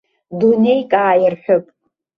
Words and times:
Дунеик 0.39 0.91
ааирҳәып. 1.01 1.65